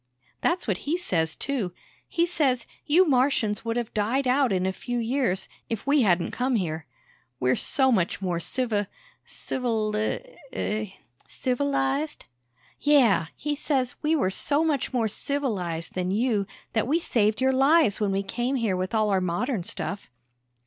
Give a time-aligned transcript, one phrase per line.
[0.41, 1.73] "That's what he says too.
[2.07, 6.31] He says, you Martians would have died out in a few years, if we hadn't
[6.31, 6.87] come here.
[7.39, 8.87] We're so much more civi...
[9.25, 10.39] civili..."
[11.27, 12.25] "Civilized?"
[12.79, 13.27] "Yeah.
[13.35, 17.53] He says, we were so much more 'civ ilized' than you that we saved your
[17.53, 20.09] lives when we came here with all our modern stuff."